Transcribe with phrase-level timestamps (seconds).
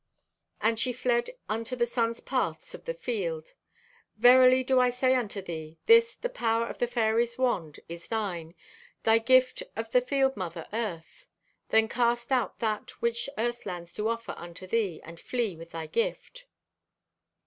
[0.61, 3.53] "And she fled unto the sun's paths of the fields.
[4.17, 8.07] "Verily do I to say unto thee, this, the power of the fairies' wand, is
[8.07, 8.55] thine,
[9.03, 11.27] thy gift of thy field mother, Earth.
[11.69, 15.85] Then cast out that which earth lands do offer unto thee and flee with thy
[15.85, 16.47] gift."